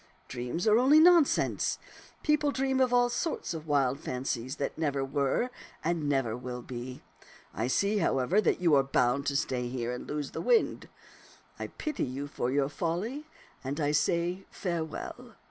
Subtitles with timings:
[0.27, 1.77] Dreams are only nonsense.
[2.23, 5.51] People dream of all sorts of wild fancies that never were
[5.83, 7.03] and never will be.
[7.53, 10.89] I see, however, that you are bound to stay here and lose the wind.
[11.59, 13.27] I pity you for your folly,
[13.63, 15.35] and say farewell.'